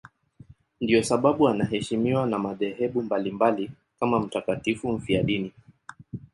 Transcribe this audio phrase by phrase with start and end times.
[0.81, 5.53] Ndiyo sababu anaheshimiwa na madhehebu mbalimbali kama mtakatifu mfiadini.